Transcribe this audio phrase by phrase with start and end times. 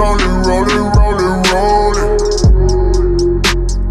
[0.00, 2.08] Rolling, rolling, rolling, rolling.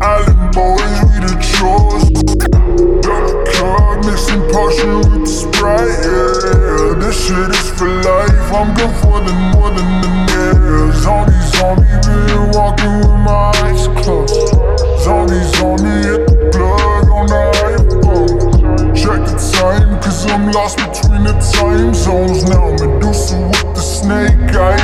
[0.01, 2.09] Island boys, we the chores.
[3.05, 6.97] Double cup, mixing potion with the Sprite, yeah.
[6.97, 8.49] This shit is for life.
[8.57, 10.91] I'm good for the more than the near.
[10.97, 14.49] Zombie, zombie, been walking with my eyes closed.
[15.05, 18.97] Zombie, zombie, hit the plug on the iPhone.
[18.97, 22.71] Check the time, cause I'm lost between the time zones now.
[22.81, 24.78] Medusa with the snake eyes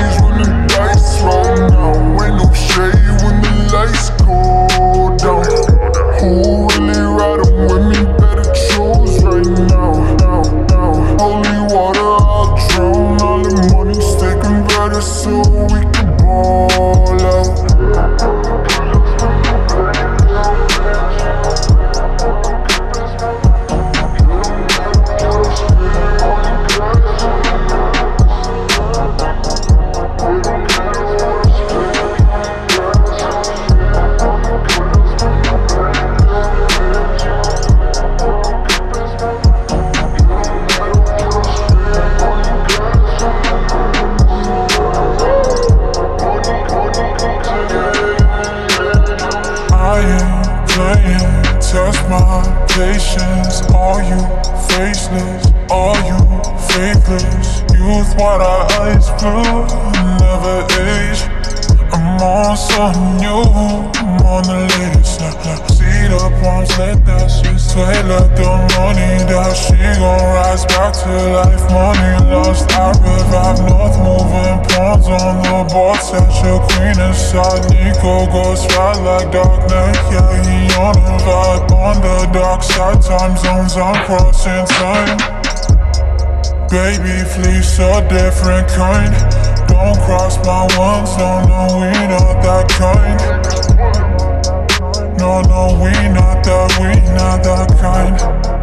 [15.68, 18.95] we can ball out.
[52.70, 53.62] Patience.
[53.74, 54.20] Are you
[54.70, 55.48] faceless?
[55.72, 56.20] Are you
[56.72, 57.62] faithless?
[57.76, 59.68] Youth, what our eyes blue,
[60.20, 61.22] never age.
[61.94, 63.44] I'm on something new,
[64.02, 65.22] I'm on the latest.
[65.22, 65.68] Nah, nah.
[65.68, 70.94] See the palms, let that shit sway, let the money that she gon' rise back
[71.04, 71.66] to life.
[71.72, 73.85] Money lost, I revive moving
[75.26, 76.00] on the board.
[76.00, 79.66] Set your queen inside, Nico goes right like Dark.
[80.14, 83.02] Yeah, he on a vibe on the dark side.
[83.02, 85.18] Time zones, I'm crossing time.
[86.70, 89.14] Baby, fleece a different kind.
[89.68, 93.20] Don't cross my ones, no, no, we not that kind.
[95.18, 98.55] No, no, we not that, we not that kind.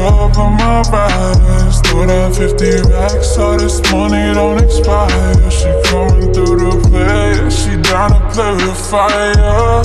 [0.00, 1.80] Up on my riders.
[1.82, 5.50] Throw that 50 racks, all this money don't expire.
[5.50, 9.82] She coming through the play, she down to play with fire.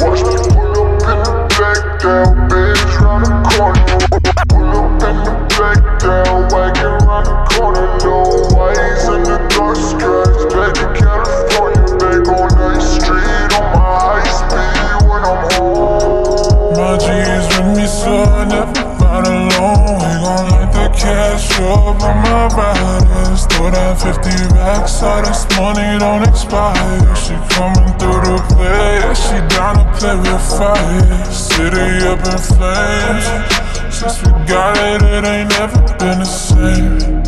[0.00, 3.55] Watch me pull up in the black down, bitch, round the corner.
[21.96, 23.46] up on my riders.
[23.46, 27.16] Throw that 50 racks out this money don't expire.
[27.16, 31.24] She coming through the play, yeah, she down to play with fire.
[31.32, 33.26] City up in flames.
[33.94, 37.26] Since we got it, it ain't never been the same.